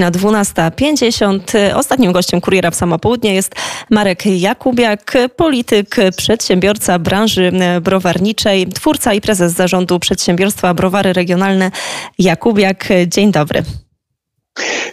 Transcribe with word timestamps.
Na 0.00 0.10
12.50 0.10 1.40
ostatnim 1.74 2.12
gościem 2.12 2.40
Kuriera 2.40 2.70
w 2.70 2.74
Samopołudnie 2.74 3.34
jest 3.34 3.54
Marek 3.90 4.26
Jakubiak, 4.26 5.14
polityk, 5.36 5.96
przedsiębiorca 6.16 6.98
branży 6.98 7.52
browarniczej, 7.80 8.66
twórca 8.66 9.14
i 9.14 9.20
prezes 9.20 9.52
zarządu 9.52 9.98
przedsiębiorstwa 9.98 10.74
Browary 10.74 11.12
Regionalne 11.12 11.70
Jakubiak. 12.18 12.88
Dzień 13.06 13.32
dobry. 13.32 13.62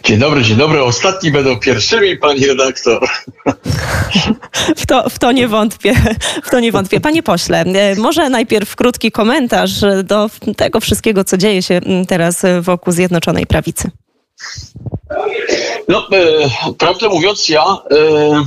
Dzień 0.04 0.18
dobry, 0.18 0.42
dzień 0.42 0.56
dobry. 0.56 0.82
Ostatni 0.82 1.30
będą 1.30 1.60
pierwszymi, 1.60 2.16
pani 2.16 2.46
redaktor. 2.46 3.08
W 4.76 4.86
to, 4.86 5.10
w 5.10 5.18
to 5.18 5.32
nie 5.32 5.48
wątpię. 5.48 5.94
W 6.44 6.50
to 6.50 6.60
nie 6.60 6.72
wątpię. 6.72 7.00
Panie 7.00 7.22
pośle, 7.22 7.64
może 7.96 8.30
najpierw 8.30 8.76
krótki 8.76 9.12
komentarz 9.12 9.80
do 10.04 10.30
tego 10.56 10.80
wszystkiego, 10.80 11.24
co 11.24 11.36
dzieje 11.36 11.62
się 11.62 11.80
teraz 12.08 12.42
wokół 12.60 12.92
Zjednoczonej 12.92 13.46
Prawicy. 13.46 13.90
No, 15.88 16.08
e, 16.12 16.50
prawdę 16.78 17.08
mówiąc, 17.08 17.48
ja, 17.48 17.64
e, 17.90 18.44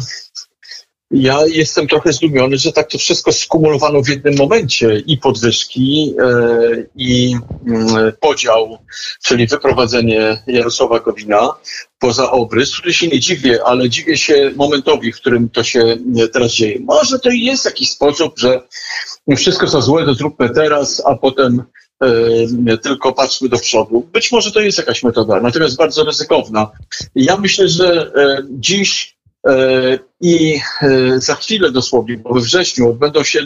ja 1.11 1.39
jestem 1.47 1.87
trochę 1.87 2.13
zdumiony, 2.13 2.57
że 2.57 2.71
tak 2.71 2.91
to 2.91 2.97
wszystko 2.97 3.31
skumulowano 3.31 4.01
w 4.01 4.07
jednym 4.07 4.35
momencie 4.37 4.99
i 4.99 5.17
podwyżki, 5.17 6.13
e, 6.19 6.85
i 6.95 7.35
mm, 7.67 8.11
podział, 8.19 8.77
czyli 9.23 9.47
wyprowadzenie 9.47 10.43
Jarosława 10.47 10.99
Gowina 10.99 11.53
poza 11.99 12.31
obrys, 12.31 12.77
który 12.77 12.93
się 12.93 13.07
nie 13.07 13.19
dziwię, 13.19 13.59
ale 13.65 13.89
dziwię 13.89 14.17
się 14.17 14.51
momentowi, 14.55 15.11
w 15.11 15.17
którym 15.17 15.49
to 15.49 15.63
się 15.63 15.97
teraz 16.33 16.51
dzieje. 16.51 16.79
Może 16.79 17.19
to 17.19 17.29
jest 17.29 17.65
jakiś 17.65 17.91
sposób, 17.91 18.39
że 18.39 18.61
wszystko 19.37 19.67
co 19.67 19.81
złe 19.81 20.05
to 20.05 20.13
zróbmy 20.13 20.49
teraz, 20.49 21.01
a 21.05 21.15
potem 21.15 21.63
E, 21.63 21.90
tylko 22.81 23.13
patrzmy 23.13 23.49
do 23.49 23.57
przodu. 23.59 24.07
Być 24.13 24.31
może 24.31 24.51
to 24.51 24.61
jest 24.61 24.77
jakaś 24.77 25.03
metoda, 25.03 25.41
natomiast 25.41 25.77
bardzo 25.77 26.03
ryzykowna. 26.03 26.71
Ja 27.15 27.37
myślę, 27.37 27.67
że 27.67 28.11
e, 28.15 28.43
dziś 28.49 29.15
i 30.21 30.61
za 31.17 31.35
chwilę 31.35 31.71
dosłownie, 31.71 32.17
bo 32.17 32.33
we 32.33 32.41
wrześniu 32.41 32.89
odbędą 32.89 33.23
się 33.23 33.39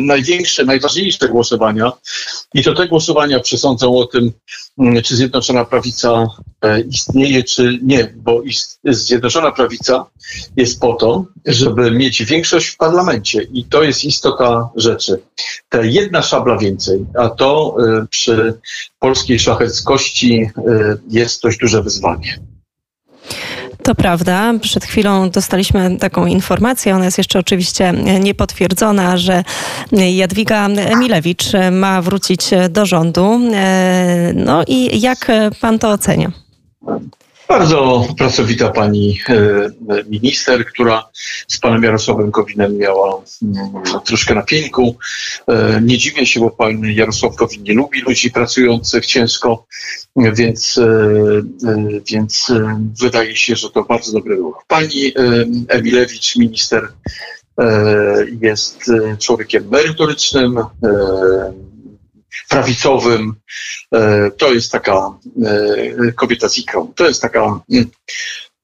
największe, 0.00 0.64
najważniejsze 0.64 1.28
głosowania 1.28 1.92
i 2.54 2.64
to 2.64 2.74
te 2.74 2.88
głosowania 2.88 3.40
przesądzą 3.40 3.96
o 3.96 4.06
tym, 4.06 4.32
mm, 4.78 5.02
czy 5.02 5.16
Zjednoczona 5.16 5.64
Prawica 5.64 6.26
istnieje, 6.88 7.44
czy 7.44 7.78
nie, 7.82 8.14
bo 8.16 8.42
Zjednoczona 8.84 9.52
Prawica 9.52 10.06
jest 10.56 10.80
po 10.80 10.94
to, 10.94 11.24
żeby 11.46 11.90
mieć 11.90 12.24
większość 12.24 12.68
w 12.68 12.76
parlamencie 12.76 13.42
i 13.52 13.64
to 13.64 13.82
jest 13.82 14.04
istota 14.04 14.70
rzeczy. 14.76 15.22
Ta 15.68 15.84
jedna 15.84 16.22
szabla 16.22 16.58
więcej, 16.58 17.06
a 17.18 17.28
to 17.28 17.76
przy 18.10 18.54
polskiej 18.98 19.38
szlacheckości 19.38 20.50
jest 21.10 21.42
dość 21.42 21.58
duże 21.58 21.82
wyzwanie. 21.82 22.38
To 23.82 23.94
prawda. 23.94 24.52
Przed 24.60 24.84
chwilą 24.84 25.30
dostaliśmy 25.30 25.96
taką 25.98 26.26
informację, 26.26 26.94
ona 26.94 27.04
jest 27.04 27.18
jeszcze 27.18 27.38
oczywiście 27.38 27.92
niepotwierdzona, 28.20 29.16
że 29.16 29.44
Jadwiga 29.92 30.68
Emilewicz 30.68 31.44
ma 31.72 32.02
wrócić 32.02 32.50
do 32.70 32.86
rządu. 32.86 33.40
E, 33.54 34.32
no 34.34 34.62
i 34.66 35.00
jak 35.00 35.26
pan 35.60 35.78
to 35.78 35.90
ocenia? 35.90 36.32
Bardzo 37.52 38.06
pracowita 38.18 38.70
pani 38.70 39.20
e, 39.28 39.70
minister, 40.10 40.66
która 40.66 41.10
z 41.48 41.58
panem 41.58 41.82
Jarosławem 41.82 42.30
Gowinem 42.30 42.78
miała 42.78 43.22
mm, 43.42 44.02
troszkę 44.04 44.34
na 44.34 44.42
pieńku. 44.42 44.96
E, 45.48 45.80
nie 45.82 45.98
dziwię 45.98 46.26
się, 46.26 46.40
bo 46.40 46.50
pan 46.50 46.84
Jarosław 46.84 47.36
Gowin 47.36 47.62
nie 47.62 47.74
lubi 47.74 48.00
ludzi 48.00 48.30
pracujących 48.30 49.06
ciężko, 49.06 49.66
więc, 50.16 50.78
e, 50.78 52.02
więc 52.12 52.52
wydaje 53.00 53.36
się, 53.36 53.56
że 53.56 53.70
to 53.70 53.82
bardzo 53.82 54.12
dobry 54.12 54.36
ruch. 54.36 54.64
Pani 54.68 55.12
Emilewicz, 55.68 56.36
minister, 56.36 56.92
jest 58.40 58.90
człowiekiem 59.18 59.68
merytorycznym, 59.68 60.58
prawicowym. 62.48 63.34
E, 63.94 64.30
to 64.30 64.52
jest 64.52 64.72
taka 64.72 65.14
e, 65.44 66.12
kobieta 66.12 66.48
z 66.48 66.58
ikrą. 66.58 66.92
To 66.96 67.06
jest 67.06 67.22
taka, 67.22 67.60
mm, 67.72 67.90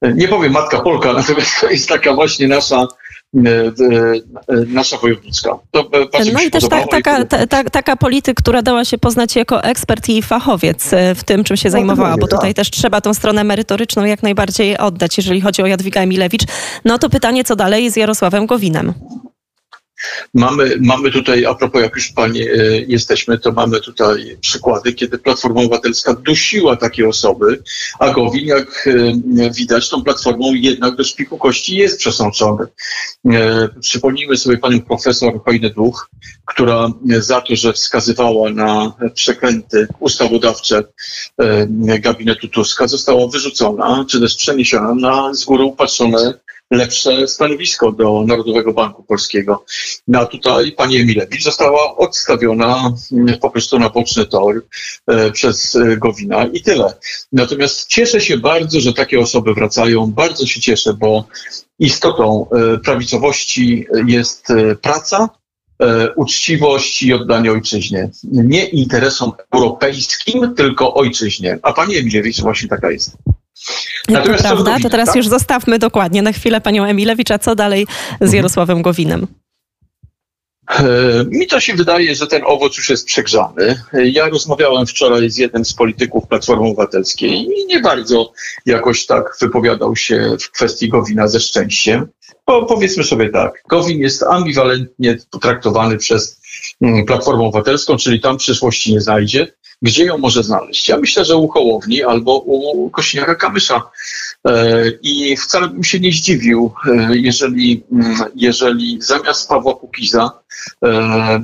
nie 0.02 0.28
powiem 0.28 0.52
matka 0.52 0.80
Polka, 0.80 1.12
natomiast 1.22 1.60
to 1.60 1.70
jest 1.70 1.88
taka 1.88 2.14
właśnie 2.14 2.48
nasza 2.48 2.86
e, 3.46 3.72
nasza 4.66 4.96
wojownicka. 4.96 5.50
To 5.70 5.90
no 6.32 6.42
i 6.42 6.50
też 6.50 6.68
ta, 6.68 6.86
taka, 6.86 7.24
ta, 7.24 7.64
taka 7.64 7.96
polityk, 7.96 8.36
która 8.36 8.62
dała 8.62 8.84
się 8.84 8.98
poznać 8.98 9.36
jako 9.36 9.64
ekspert 9.64 10.08
i 10.08 10.22
fachowiec 10.22 10.90
w 11.14 11.24
tym, 11.24 11.44
czym 11.44 11.56
się 11.56 11.68
no, 11.68 11.72
zajmowała, 11.72 12.16
bo 12.16 12.26
tutaj 12.26 12.54
tak. 12.54 12.56
też 12.56 12.70
trzeba 12.70 13.00
tą 13.00 13.14
stronę 13.14 13.44
merytoryczną 13.44 14.04
jak 14.04 14.22
najbardziej 14.22 14.78
oddać, 14.78 15.16
jeżeli 15.16 15.40
chodzi 15.40 15.62
o 15.62 15.66
Jadwigę 15.66 16.00
Emilewicz. 16.00 16.42
No 16.84 16.98
to 16.98 17.10
pytanie, 17.10 17.44
co 17.44 17.56
dalej 17.56 17.90
z 17.90 17.96
Jarosławem 17.96 18.46
Gowinem? 18.46 18.94
Mamy, 20.34 20.76
mamy 20.80 21.10
tutaj, 21.10 21.46
a 21.46 21.54
propos 21.54 21.82
jak 21.82 21.94
już 21.94 22.08
Panie 22.08 22.44
jesteśmy, 22.86 23.38
to 23.38 23.52
mamy 23.52 23.80
tutaj 23.80 24.36
przykłady, 24.40 24.92
kiedy 24.92 25.18
Platforma 25.18 25.60
Obywatelska 25.60 26.14
dusiła 26.14 26.76
takie 26.76 27.08
osoby, 27.08 27.62
a 27.98 28.10
Gowin, 28.10 28.46
jak 28.46 28.88
e, 28.88 29.50
widać, 29.50 29.88
tą 29.88 30.04
Platformą 30.04 30.54
jednak 30.54 30.96
do 30.96 31.04
szpiku 31.04 31.38
kości 31.38 31.76
jest 31.76 31.98
przesączony. 31.98 32.66
E, 33.26 33.68
przypomnijmy 33.80 34.36
sobie 34.36 34.58
Panią 34.58 34.80
profesor 34.80 35.44
Hojny 35.44 35.70
Duch, 35.70 36.10
która 36.46 36.88
za 37.18 37.40
to, 37.40 37.56
że 37.56 37.72
wskazywała 37.72 38.50
na 38.50 38.92
przekręty 39.14 39.88
ustawodawcze 40.00 40.82
e, 41.38 41.66
gabinetu 41.98 42.48
Tuska, 42.48 42.86
została 42.86 43.28
wyrzucona, 43.28 44.04
czy 44.10 44.20
też 44.20 44.36
przeniesiona 44.36 44.94
na 44.94 45.34
z 45.34 45.44
góry 45.44 45.64
upatrzone 45.64 46.34
lepsze 46.70 47.28
stanowisko 47.28 47.92
do 47.92 48.24
Narodowego 48.26 48.72
Banku 48.72 49.02
Polskiego. 49.02 49.64
No 50.08 50.20
a 50.20 50.26
tutaj 50.26 50.72
pani 50.72 50.96
Emilewicz 50.96 51.44
została 51.44 51.96
odstawiona 51.96 52.92
mm, 53.12 53.38
po 53.38 53.50
prostu 53.50 53.78
na 53.78 53.90
boczny 53.90 54.26
tor 54.26 54.64
e, 55.06 55.30
przez 55.30 55.74
e, 55.74 55.96
Gowina 55.96 56.46
i 56.46 56.62
tyle. 56.62 56.94
Natomiast 57.32 57.86
cieszę 57.86 58.20
się 58.20 58.38
bardzo, 58.38 58.80
że 58.80 58.92
takie 58.92 59.20
osoby 59.20 59.54
wracają. 59.54 60.06
Bardzo 60.06 60.46
się 60.46 60.60
cieszę, 60.60 60.94
bo 60.94 61.24
istotą 61.78 62.46
e, 62.50 62.78
prawicowości 62.78 63.86
jest 64.06 64.46
praca, 64.82 65.28
uczciwość 66.16 67.02
i 67.02 67.12
oddanie 67.12 67.52
ojczyźnie. 67.52 68.10
Nie 68.24 68.64
interesom 68.64 69.32
europejskim, 69.54 70.54
tylko 70.54 70.94
ojczyźnie. 70.94 71.58
A 71.62 71.72
pani 71.72 71.96
Emilewicz 71.96 72.40
właśnie 72.40 72.68
taka 72.68 72.90
jest. 72.90 73.16
Natomiast 74.08 74.42
to 74.42 74.48
prawda, 74.48 74.76
to 74.82 74.90
teraz 74.90 75.06
tak? 75.06 75.16
już 75.16 75.28
zostawmy 75.28 75.78
dokładnie 75.78 76.22
na 76.22 76.32
chwilę 76.32 76.60
panią 76.60 76.84
Emilewicz, 76.84 77.30
a 77.30 77.38
co 77.38 77.54
dalej 77.54 77.86
z 78.10 78.22
mhm. 78.22 78.36
Jarosławem 78.36 78.82
Gowinem? 78.82 79.26
E, 80.70 80.84
mi 81.30 81.46
to 81.46 81.60
się 81.60 81.74
wydaje, 81.74 82.14
że 82.14 82.26
ten 82.26 82.42
owoc 82.46 82.76
już 82.76 82.88
jest 82.88 83.06
przegrzany. 83.06 83.82
Ja 83.92 84.28
rozmawiałem 84.28 84.86
wczoraj 84.86 85.30
z 85.30 85.36
jednym 85.36 85.64
z 85.64 85.74
polityków 85.74 86.28
Platformy 86.28 86.66
Obywatelskiej 86.68 87.30
i 87.30 87.66
nie 87.66 87.80
bardzo 87.80 88.32
jakoś 88.66 89.06
tak 89.06 89.36
wypowiadał 89.40 89.96
się 89.96 90.36
w 90.40 90.50
kwestii 90.50 90.88
Gowina 90.88 91.28
ze 91.28 91.40
szczęściem. 91.40 92.08
Bo 92.46 92.66
powiedzmy 92.66 93.04
sobie 93.04 93.28
tak, 93.28 93.62
Gowin 93.68 94.00
jest 94.00 94.22
ambiwalentnie 94.22 95.18
potraktowany 95.30 95.96
przez 95.96 96.40
mm, 96.80 97.06
Platformę 97.06 97.44
Obywatelską, 97.44 97.96
czyli 97.96 98.20
tam 98.20 98.36
przyszłości 98.36 98.92
nie 98.92 99.00
znajdzie 99.00 99.52
gdzie 99.82 100.04
ją 100.04 100.18
może 100.18 100.42
znaleźć? 100.42 100.88
Ja 100.88 100.96
myślę, 100.96 101.24
że 101.24 101.36
u 101.36 101.48
Hołowni 101.48 102.02
albo 102.02 102.38
u 102.38 102.90
Kośniaka 102.90 103.34
Kamysza. 103.34 103.82
E, 104.48 104.84
I 105.02 105.36
wcale 105.36 105.68
bym 105.68 105.84
się 105.84 106.00
nie 106.00 106.12
zdziwił, 106.12 106.72
e, 106.86 107.16
jeżeli, 107.16 107.84
mm, 107.92 108.16
jeżeli 108.34 108.98
zamiast 109.00 109.48
Pawła 109.48 109.74
Kukiza 109.74 110.30
e, 110.84 111.42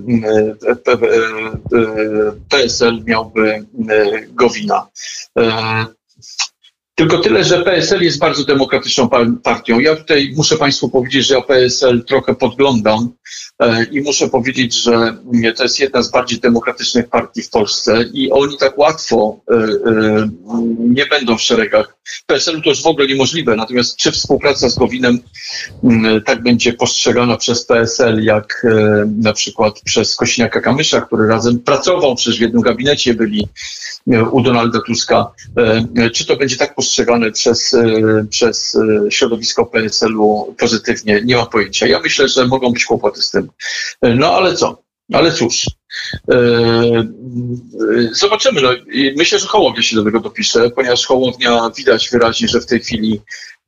PSL 2.49 3.03
miałby 3.05 3.67
Gowina. 4.29 4.87
Tylko 6.95 7.19
tyle, 7.19 7.45
że 7.45 7.63
PSL 7.63 8.03
jest 8.03 8.19
bardzo 8.19 8.45
demokratyczną 8.45 9.09
partią. 9.43 9.79
Ja 9.79 9.97
tutaj 9.97 10.33
muszę 10.37 10.57
Państwu 10.57 10.89
powiedzieć, 10.89 11.27
że 11.27 11.35
ja 11.35 11.41
PSL 11.41 12.05
trochę 12.05 12.35
podglądam 12.35 13.13
e, 13.59 13.85
i 13.85 14.01
muszę 14.01 14.29
powiedzieć, 14.29 14.75
że 14.75 15.17
to 15.57 15.63
jest 15.63 15.81
jedna 15.81 16.03
z 16.03 16.11
bardziej 16.11 16.41
demokratycznych 16.41 17.09
partii 17.09 17.43
w 17.43 17.51
Polsce 17.51 18.05
i 18.13 18.31
oni 18.31 18.59
tak 18.59 18.79
łatwo 18.79 19.41
e, 19.51 19.55
e, 19.55 20.29
nie 20.79 21.07
będą 21.07 21.39
w 21.39 21.43
szeregach. 21.43 21.97
PSL-u 22.27 22.63
to 22.63 22.71
już 22.71 22.83
w 22.83 22.87
ogóle 22.87 23.07
niemożliwe, 23.07 23.57
natomiast 23.57 23.97
czy 23.97 24.13
współpraca 24.13 24.69
z 24.69 24.75
Gowinem 24.75 25.19
tak 26.27 26.43
będzie 26.43 26.73
postrzegana 26.73 27.37
przez 27.37 27.67
PSL, 27.67 28.25
jak 28.25 28.67
na 29.23 29.33
przykład 29.33 29.81
przez 29.85 30.17
Kośniaka 30.17 30.61
Kamysza, 30.61 31.01
który 31.01 31.29
razem 31.29 31.59
pracował, 31.59 32.17
przecież 32.17 32.39
w 32.39 32.43
jednym 32.43 32.63
gabinecie 32.63 33.15
byli 33.15 33.49
u 34.31 34.41
Donalda 34.41 34.81
Tuska, 34.87 35.31
czy 36.13 36.27
to 36.27 36.37
będzie 36.37 36.57
tak 36.57 36.75
postrzegane 36.75 36.84
przez, 37.33 37.75
e, 37.75 38.27
przez 38.31 38.75
e, 38.75 39.11
środowisko 39.11 39.67
PSL-u 39.67 40.55
pozytywnie, 40.59 41.21
nie 41.25 41.37
mam 41.37 41.47
pojęcia. 41.47 41.87
Ja 41.87 42.01
myślę, 42.01 42.29
że 42.29 42.47
mogą 42.47 42.73
być 42.73 42.85
kłopoty 42.85 43.23
z 43.23 43.31
tym. 43.31 43.49
E, 44.03 44.15
no 44.15 44.33
ale 44.33 44.55
co? 44.55 44.85
Ale 45.13 45.33
cóż, 45.33 45.67
zobaczymy. 48.13 48.61
No, 48.63 48.71
myślę, 49.17 49.39
że 49.39 49.47
Hołownia 49.47 49.83
się 49.83 49.97
do 49.97 50.05
tego 50.05 50.21
dopisze, 50.21 50.71
ponieważ 50.71 51.07
Hołownia 51.07 51.71
widać 51.77 52.11
wyraźnie, 52.11 52.49
że 52.49 52.61
w 52.61 52.67
tej 52.67 52.81
chwili 52.81 53.21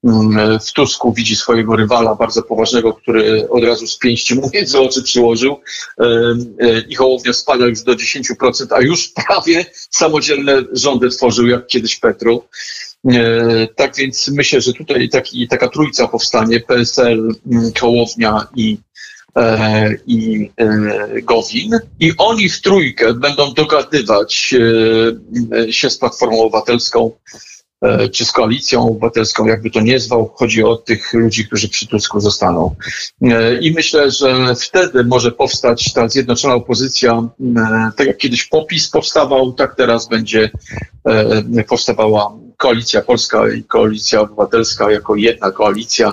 mm, 0.04 0.58
w 0.60 0.72
Tusku 0.72 1.12
widzi 1.12 1.36
swojego 1.36 1.76
rywala 1.76 2.14
bardzo 2.14 2.42
poważnego, 2.42 2.94
który 2.94 3.48
od 3.48 3.64
razu 3.64 3.86
z 3.86 3.98
pięści 3.98 4.34
mu 4.34 4.50
między 4.54 4.78
oczy 4.78 5.02
przyłożył 5.02 5.60
i 6.88 6.94
Hołownia 6.94 7.32
spada 7.32 7.66
już 7.66 7.82
do 7.82 7.92
10%, 7.92 8.66
a 8.70 8.80
już 8.80 9.08
prawie 9.08 9.64
samodzielne 9.90 10.62
rządy 10.72 11.08
tworzył, 11.08 11.46
jak 11.46 11.66
kiedyś 11.66 11.96
Petru. 11.96 12.42
Tak 13.76 13.96
więc 13.96 14.28
myślę, 14.28 14.60
że 14.60 14.72
tutaj 14.72 15.08
taki, 15.08 15.48
taka 15.48 15.68
trójca 15.68 16.08
powstanie, 16.08 16.60
PSL, 16.60 17.32
mm, 17.46 17.72
Hołownia 17.80 18.46
i 18.56 18.78
E, 19.36 19.94
i 20.06 20.50
e, 20.56 21.22
Gowin 21.22 21.70
i 22.00 22.12
oni 22.18 22.48
w 22.48 22.62
trójkę 22.62 23.14
będą 23.14 23.54
dogadywać 23.54 24.54
e, 25.52 25.72
się 25.72 25.90
z 25.90 25.98
Platformą 25.98 26.42
Obywatelską 26.42 27.10
czy 28.12 28.24
z 28.24 28.32
koalicją 28.32 28.88
obywatelską, 28.88 29.46
jakby 29.46 29.70
to 29.70 29.80
nie 29.80 30.00
zwał. 30.00 30.32
Chodzi 30.34 30.64
o 30.64 30.76
tych 30.76 31.12
ludzi, 31.12 31.46
którzy 31.46 31.68
przy 31.68 31.86
Tusku 31.86 32.20
zostaną. 32.20 32.74
I 33.60 33.72
myślę, 33.72 34.10
że 34.10 34.54
wtedy 34.54 35.04
może 35.04 35.32
powstać 35.32 35.92
ta 35.92 36.08
zjednoczona 36.08 36.54
opozycja, 36.54 37.28
tak 37.96 38.06
jak 38.06 38.16
kiedyś 38.16 38.44
popis 38.44 38.90
powstawał, 38.90 39.52
tak 39.52 39.74
teraz 39.74 40.08
będzie 40.08 40.50
powstawała 41.68 42.38
Koalicja 42.56 43.02
Polska 43.02 43.48
i 43.48 43.64
Koalicja 43.64 44.20
Obywatelska 44.20 44.90
jako 44.90 45.16
jedna 45.16 45.50
koalicja 45.50 46.12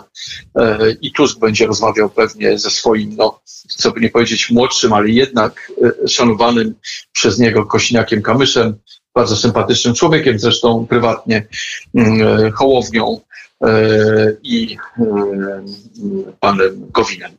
e, 0.56 0.92
i 1.02 1.12
Tusk 1.12 1.40
będzie 1.40 1.68
rozmawiał 1.68 2.10
pewnie 2.10 2.60
ze 2.60 2.70
swoim, 2.70 3.16
no, 3.16 3.42
co 3.68 3.92
by 3.92 4.02
nie 4.02 4.10
powiedzieć 4.10 4.52
młodszym, 4.52 4.94
ale 4.94 5.10
jednak 5.10 5.72
e, 6.04 6.08
szanowanym 6.08 6.76
przez 7.12 7.40
niego 7.40 7.66
Kośniakiem 7.66 8.22
Kamyszem, 8.22 8.76
bardzo 9.16 9.36
sympatycznym 9.36 9.94
człowiekiem, 9.94 10.40
zresztą 10.40 10.88
prywatnie, 10.90 11.48
mm, 11.96 12.46
e, 12.46 12.52
Hołownią 12.52 13.20
i 14.44 14.78
panem 16.40 16.92
Gowinem. 16.92 17.32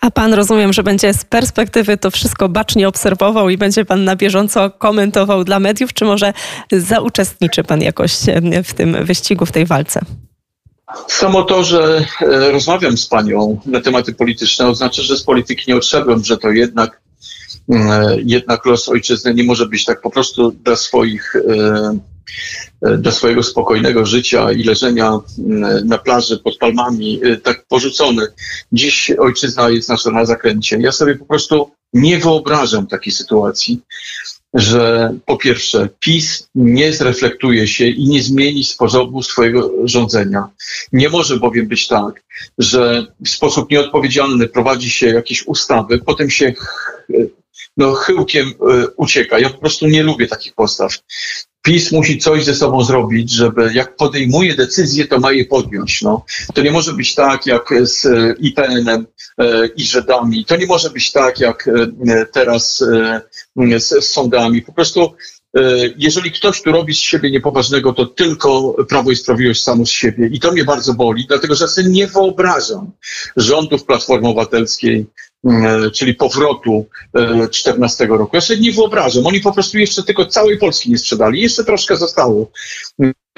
A 0.00 0.10
pan 0.10 0.34
rozumiem, 0.34 0.72
że 0.72 0.82
będzie 0.82 1.14
z 1.14 1.24
perspektywy 1.24 1.96
to 1.96 2.10
wszystko 2.10 2.48
bacznie 2.48 2.88
obserwował 2.88 3.48
i 3.48 3.58
będzie 3.58 3.84
pan 3.84 4.04
na 4.04 4.16
bieżąco 4.16 4.70
komentował 4.70 5.44
dla 5.44 5.60
mediów, 5.60 5.92
czy 5.92 6.04
może 6.04 6.32
zauczestniczy 6.72 7.64
pan 7.64 7.82
jakoś 7.82 8.12
w 8.64 8.74
tym 8.74 9.04
wyścigu, 9.04 9.46
w 9.46 9.52
tej 9.52 9.66
walce? 9.66 10.00
Samo 11.08 11.42
to, 11.42 11.64
że 11.64 12.04
e, 12.20 12.50
rozmawiam 12.50 12.96
z 12.96 13.06
panią 13.06 13.60
na 13.66 13.80
tematy 13.80 14.14
polityczne, 14.14 14.68
oznacza, 14.68 15.02
że 15.02 15.16
z 15.16 15.22
polityki 15.22 15.64
nie 15.68 15.76
odszedłem, 15.76 16.24
że 16.24 16.36
to 16.36 16.50
jednak, 16.50 17.00
e, 17.72 18.16
jednak 18.24 18.66
los 18.66 18.88
ojczyzny 18.88 19.34
nie 19.34 19.44
może 19.44 19.66
być 19.66 19.84
tak 19.84 20.00
po 20.00 20.10
prostu 20.10 20.50
dla 20.50 20.76
swoich 20.76 21.36
e, 21.36 21.94
E, 21.94 21.98
do 22.98 23.12
swojego 23.12 23.42
spokojnego 23.42 24.06
życia 24.06 24.52
i 24.52 24.62
leżenia 24.62 25.18
na 25.84 25.98
plaży 25.98 26.38
pod 26.38 26.58
palmami, 26.58 27.20
e, 27.24 27.36
tak 27.36 27.64
porzucony. 27.66 28.26
Dziś 28.72 29.10
ojczyzna 29.10 29.70
jest 29.70 29.88
nasza 29.88 30.10
na 30.10 30.24
zakręcie. 30.24 30.78
Ja 30.80 30.92
sobie 30.92 31.14
po 31.14 31.24
prostu 31.24 31.70
nie 31.92 32.18
wyobrażam 32.18 32.86
takiej 32.86 33.12
sytuacji, 33.12 33.80
że 34.54 35.14
po 35.26 35.36
pierwsze 35.36 35.88
PiS 36.00 36.48
nie 36.54 36.92
zreflektuje 36.92 37.68
się 37.68 37.86
i 37.86 38.08
nie 38.08 38.22
zmieni 38.22 38.64
sposobu 38.64 39.22
swojego 39.22 39.70
rządzenia. 39.84 40.48
Nie 40.92 41.08
może 41.08 41.36
bowiem 41.36 41.68
być 41.68 41.88
tak, 41.88 42.22
że 42.58 43.06
w 43.24 43.28
sposób 43.28 43.70
nieodpowiedzialny 43.70 44.48
prowadzi 44.48 44.90
się 44.90 45.06
jakieś 45.06 45.46
ustawy, 45.46 45.98
potem 45.98 46.30
się 46.30 46.54
no, 47.76 47.92
chyłkiem 47.92 48.52
ucieka. 48.96 49.38
Ja 49.38 49.50
po 49.50 49.58
prostu 49.58 49.86
nie 49.86 50.02
lubię 50.02 50.26
takich 50.26 50.54
postaw. 50.54 50.98
PiS 51.64 51.92
musi 51.92 52.18
coś 52.18 52.44
ze 52.44 52.54
sobą 52.54 52.84
zrobić, 52.84 53.30
żeby 53.30 53.70
jak 53.74 53.96
podejmuje 53.96 54.54
decyzję, 54.54 55.04
to 55.04 55.18
ma 55.18 55.32
je 55.32 55.44
podjąć. 55.44 56.02
No. 56.02 56.24
To 56.54 56.62
nie 56.62 56.70
może 56.70 56.92
być 56.92 57.14
tak 57.14 57.46
jak 57.46 57.74
z 57.82 58.06
e, 58.06 58.34
IPN-em 58.38 59.06
e, 59.38 59.66
i 59.66 59.84
Żydami. 59.84 60.44
To 60.44 60.56
nie 60.56 60.66
może 60.66 60.90
być 60.90 61.12
tak 61.12 61.40
jak 61.40 61.68
e, 61.68 62.26
teraz 62.26 62.78
z, 63.78 64.04
z 64.04 64.06
sądami. 64.06 64.62
Po 64.62 64.72
prostu 64.72 65.14
jeżeli 65.98 66.32
ktoś 66.32 66.62
tu 66.62 66.72
robi 66.72 66.94
z 66.94 66.98
siebie 66.98 67.30
niepoważnego, 67.30 67.92
to 67.92 68.06
tylko 68.06 68.76
Prawo 68.88 69.10
i 69.10 69.16
Sprawiedliwość 69.16 69.62
samo 69.62 69.86
z 69.86 69.90
siebie. 69.90 70.28
I 70.32 70.40
to 70.40 70.52
mnie 70.52 70.64
bardzo 70.64 70.94
boli, 70.94 71.26
dlatego 71.28 71.54
że 71.54 71.68
sobie 71.68 71.88
nie 71.88 72.06
wyobrażam 72.06 72.90
rządów 73.36 73.84
Platformy 73.84 74.28
Obywatelskiej, 74.28 75.06
czyli 75.92 76.14
powrotu 76.14 76.86
14 77.50 78.04
e, 78.04 78.06
roku. 78.06 78.36
Ja 78.36 78.40
sobie 78.40 78.60
nie 78.60 78.72
wyobrażam. 78.72 79.26
Oni 79.26 79.40
po 79.40 79.52
prostu 79.52 79.78
jeszcze 79.78 80.02
tylko 80.02 80.26
całej 80.26 80.58
Polski 80.58 80.90
nie 80.90 80.98
sprzedali. 80.98 81.40
Jeszcze 81.40 81.64
troszkę 81.64 81.96
zostało. 81.96 82.50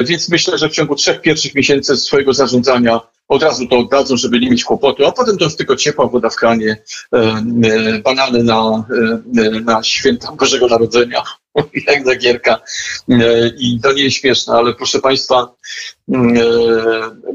Więc 0.00 0.29
myślę, 0.29 0.58
że 0.58 0.69
w 0.69 0.73
ciągu 0.73 0.94
trzech 0.94 1.20
pierwszych 1.20 1.55
miesięcy 1.55 1.97
swojego 1.97 2.32
zarządzania 2.35 3.00
od 3.29 3.43
razu 3.43 3.67
to 3.67 3.79
oddadzą, 3.79 4.17
żeby 4.17 4.41
nie 4.41 4.50
mieć 4.50 4.64
kłopotu, 4.64 5.06
a 5.06 5.12
potem 5.12 5.38
to 5.38 5.44
już 5.44 5.56
tylko 5.56 5.76
ciepła 5.76 6.06
woda 6.06 6.31
w 6.31 6.37
kranie, 6.37 6.82
e, 7.14 7.43
banany 8.05 8.43
na, 8.43 8.85
na 9.64 9.82
święta 9.82 10.32
Bożego 10.32 10.67
Narodzenia, 10.67 11.23
jak 11.88 12.05
na 12.05 12.17
gierka. 12.17 12.61
I 13.58 13.81
to 13.82 13.93
nie 13.93 14.03
jest 14.03 14.17
śmieszne, 14.17 14.55
ale 14.55 14.75
proszę 14.75 15.00
Państwa, 15.00 15.55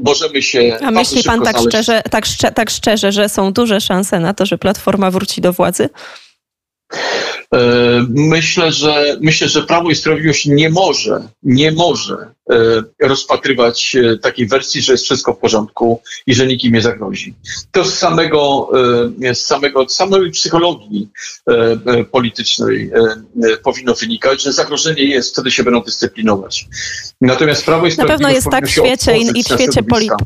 możemy 0.02 0.42
się. 0.42 0.78
A 0.82 0.90
myśli 0.90 1.22
Pan 1.22 1.42
tak 1.42 1.56
szczerze, 1.68 2.02
tak, 2.10 2.26
szczerze, 2.26 2.52
tak 2.52 2.70
szczerze, 2.70 3.12
że 3.12 3.28
są 3.28 3.52
duże 3.52 3.80
szanse 3.80 4.20
na 4.20 4.34
to, 4.34 4.46
że 4.46 4.58
Platforma 4.58 5.10
wróci 5.10 5.40
do 5.40 5.52
władzy? 5.52 5.88
E, 7.54 7.58
myślę, 8.08 8.72
że 8.72 9.16
myślę, 9.20 9.48
że 9.48 9.62
Prawo 9.62 9.90
i 9.90 9.94
Sprawiedliwość 9.94 10.46
nie 10.46 10.70
może, 10.70 11.28
nie 11.42 11.72
może 11.72 12.14
e, 12.50 12.82
rozpatrywać 13.02 13.96
e, 13.96 14.18
takiej 14.18 14.46
wersji, 14.46 14.82
że 14.82 14.92
jest 14.92 15.04
wszystko 15.04 15.32
w 15.32 15.38
porządku 15.38 16.00
i 16.26 16.34
że 16.34 16.46
nikim 16.46 16.72
nie 16.72 16.82
zagrozi. 16.82 17.34
To 17.72 17.84
z 17.84 17.98
samego, 17.98 18.70
z 19.32 19.38
samego 19.38 19.88
z 19.88 19.94
samej 19.94 20.30
psychologii 20.30 21.08
politycznej 22.10 22.90
powinno 23.64 23.94
wynikać, 23.94 24.42
że 24.42 24.52
zagrożenie 24.52 25.04
jest, 25.04 25.32
wtedy 25.32 25.50
się 25.50 25.64
będą 25.64 25.82
dyscyplinować. 25.82 26.66
Natomiast 27.20 27.64
Prawo 27.64 27.86
i 27.86 27.90
Sprawiedliwość 27.90 28.20
na 28.20 28.26
pewno 28.26 28.34
jest 28.34 28.50
tak 28.50 28.66
w 28.66 28.70
świecie 28.70 29.18
i, 29.18 29.38
i 29.38 29.42
w 29.42 29.46
świecie 29.46 29.82
polityki 29.82 30.24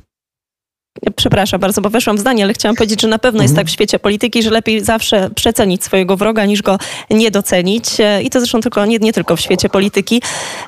Przepraszam 1.17 1.61
bardzo, 1.61 1.81
bo 1.81 1.91
weszłam 1.91 2.17
w 2.17 2.21
zdanie, 2.21 2.45
ale 2.45 2.53
chciałam 2.53 2.77
powiedzieć, 2.77 3.01
że 3.01 3.09
na 3.09 3.19
pewno 3.19 3.43
jest 3.43 3.53
mhm. 3.53 3.65
tak 3.65 3.71
w 3.71 3.75
świecie 3.75 3.99
polityki, 3.99 4.43
że 4.43 4.51
lepiej 4.51 4.85
zawsze 4.85 5.31
przecenić 5.35 5.85
swojego 5.85 6.17
wroga, 6.17 6.45
niż 6.45 6.63
go 6.63 6.79
nie 7.11 7.31
docenić. 7.31 7.85
I 8.23 8.31
to 8.31 8.41
zresztą 8.41 8.61
tylko, 8.61 8.87
nie, 8.87 8.99
nie 8.99 9.13
tylko 9.13 9.37
w 9.37 9.41
świecie 9.41 9.69
polityki. 9.69 10.23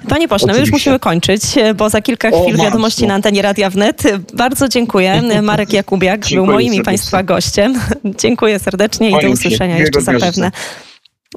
Panie 0.09 0.29
pośle, 0.29 0.53
my 0.53 0.61
już 0.61 0.73
musimy 0.73 0.99
kończyć, 0.99 1.43
bo 1.77 1.91
za 1.91 2.01
kilka 2.01 2.29
chwil 2.29 2.61
o, 2.61 2.65
wiadomości 2.65 3.07
na 3.07 3.15
antenie 3.15 3.43
Radia 3.43 3.71
Wnet. 3.71 4.03
Bardzo 4.35 4.69
dziękuję. 4.69 5.23
Marek 5.43 5.73
Jakubiak 5.73 6.21
był 6.35 6.47
moim 6.47 6.75
i 6.75 6.83
Państwa 6.83 7.23
gościem. 7.23 7.81
dziękuję 8.23 8.59
serdecznie 8.59 9.11
i 9.11 9.23
do 9.23 9.31
usłyszenia 9.31 9.79
jeszcze 9.79 10.01
zapewne. 10.01 10.51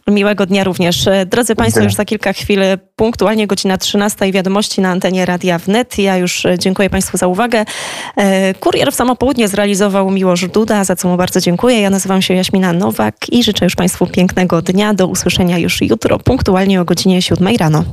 Miłego 0.08 0.46
dnia 0.46 0.64
również. 0.64 1.10
Drodzy 1.26 1.56
Państwo, 1.56 1.84
już 1.84 1.94
za 1.94 2.06
kilka 2.06 2.34
chwil, 2.34 2.60
punktualnie 2.96 3.48
godzina 3.48 3.78
13 3.78 4.28
i 4.28 4.32
wiadomości 4.32 4.82
na 4.82 4.90
antenie 4.90 5.26
Radia 5.26 5.58
Wnet. 5.58 5.98
Ja 5.98 6.18
już 6.18 6.44
dziękuję 6.58 6.90
Państwu 6.90 7.18
za 7.18 7.28
uwagę. 7.28 7.66
E, 8.18 8.54
kurier 8.54 8.92
w 8.92 8.96
samo 8.96 9.16
południe 9.16 9.48
zrealizował 9.48 10.12
Miłosz 10.12 10.48
Duda, 10.48 10.84
za 10.84 10.96
co 10.96 11.08
mu 11.08 11.18
bardzo 11.18 11.42
dziękuję. 11.42 11.82
Ja 11.82 11.90
nazywam 11.90 12.22
się 12.22 12.34
Jaśmina 12.34 12.74
Nowak 12.74 13.16
i 13.30 13.44
życzę 13.44 13.66
już 13.66 13.76
Państwu 13.76 14.08
pięknego 14.08 14.62
dnia. 14.62 14.94
Do 14.94 15.08
usłyszenia 15.08 15.58
już 15.58 15.82
jutro, 15.82 16.20
punktualnie 16.20 16.82
o 16.82 16.86
godzinie 16.86 17.22
7 17.22 17.56
rano. 17.60 17.84